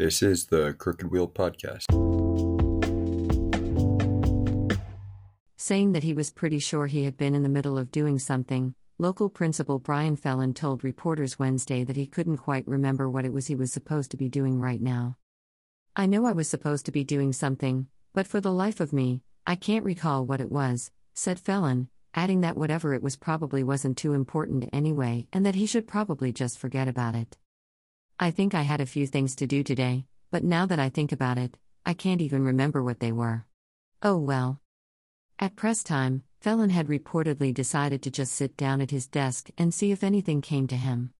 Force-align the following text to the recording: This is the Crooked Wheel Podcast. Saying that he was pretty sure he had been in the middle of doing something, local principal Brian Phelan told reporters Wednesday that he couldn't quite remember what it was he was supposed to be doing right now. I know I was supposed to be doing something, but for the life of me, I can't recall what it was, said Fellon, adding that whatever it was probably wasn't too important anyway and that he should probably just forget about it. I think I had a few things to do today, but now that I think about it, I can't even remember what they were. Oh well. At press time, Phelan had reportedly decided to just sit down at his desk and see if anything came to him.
This 0.00 0.22
is 0.22 0.46
the 0.46 0.72
Crooked 0.78 1.10
Wheel 1.10 1.28
Podcast. 1.28 1.84
Saying 5.58 5.92
that 5.92 6.04
he 6.04 6.14
was 6.14 6.30
pretty 6.30 6.58
sure 6.58 6.86
he 6.86 7.04
had 7.04 7.18
been 7.18 7.34
in 7.34 7.42
the 7.42 7.50
middle 7.50 7.76
of 7.76 7.90
doing 7.90 8.18
something, 8.18 8.74
local 8.96 9.28
principal 9.28 9.78
Brian 9.78 10.16
Phelan 10.16 10.54
told 10.54 10.84
reporters 10.84 11.38
Wednesday 11.38 11.84
that 11.84 11.96
he 11.96 12.06
couldn't 12.06 12.38
quite 12.38 12.66
remember 12.66 13.10
what 13.10 13.26
it 13.26 13.32
was 13.34 13.48
he 13.48 13.54
was 13.54 13.74
supposed 13.74 14.10
to 14.12 14.16
be 14.16 14.30
doing 14.30 14.58
right 14.58 14.80
now. 14.80 15.18
I 15.94 16.06
know 16.06 16.24
I 16.24 16.32
was 16.32 16.48
supposed 16.48 16.86
to 16.86 16.92
be 16.92 17.04
doing 17.04 17.34
something, 17.34 17.86
but 18.14 18.26
for 18.26 18.40
the 18.40 18.50
life 18.50 18.80
of 18.80 18.94
me, 18.94 19.20
I 19.46 19.54
can't 19.54 19.84
recall 19.84 20.24
what 20.24 20.40
it 20.40 20.50
was, 20.50 20.90
said 21.12 21.38
Fellon, 21.38 21.88
adding 22.14 22.40
that 22.40 22.56
whatever 22.56 22.94
it 22.94 23.02
was 23.02 23.16
probably 23.16 23.62
wasn't 23.62 23.98
too 23.98 24.14
important 24.14 24.66
anyway 24.72 25.26
and 25.30 25.44
that 25.44 25.56
he 25.56 25.66
should 25.66 25.86
probably 25.86 26.32
just 26.32 26.58
forget 26.58 26.88
about 26.88 27.14
it. 27.14 27.36
I 28.22 28.30
think 28.30 28.54
I 28.54 28.60
had 28.60 28.82
a 28.82 28.86
few 28.86 29.06
things 29.06 29.34
to 29.36 29.46
do 29.46 29.62
today, 29.62 30.04
but 30.30 30.44
now 30.44 30.66
that 30.66 30.78
I 30.78 30.90
think 30.90 31.10
about 31.10 31.38
it, 31.38 31.56
I 31.86 31.94
can't 31.94 32.20
even 32.20 32.44
remember 32.44 32.82
what 32.82 33.00
they 33.00 33.12
were. 33.12 33.46
Oh 34.02 34.18
well. 34.18 34.60
At 35.38 35.56
press 35.56 35.82
time, 35.82 36.24
Phelan 36.42 36.68
had 36.68 36.88
reportedly 36.88 37.54
decided 37.54 38.02
to 38.02 38.10
just 38.10 38.34
sit 38.34 38.58
down 38.58 38.82
at 38.82 38.90
his 38.90 39.06
desk 39.06 39.48
and 39.56 39.72
see 39.72 39.90
if 39.90 40.04
anything 40.04 40.42
came 40.42 40.66
to 40.66 40.76
him. 40.76 41.08